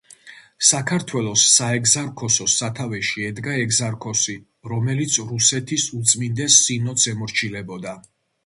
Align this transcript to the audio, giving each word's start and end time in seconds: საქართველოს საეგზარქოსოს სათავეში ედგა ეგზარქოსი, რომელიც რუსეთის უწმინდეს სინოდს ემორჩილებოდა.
საქართველოს 0.69 1.41
საეგზარქოსოს 1.57 2.55
სათავეში 2.63 3.27
ედგა 3.27 3.59
ეგზარქოსი, 3.65 4.37
რომელიც 4.73 5.21
რუსეთის 5.33 5.89
უწმინდეს 6.01 6.61
სინოდს 6.67 7.09
ემორჩილებოდა. 7.13 7.99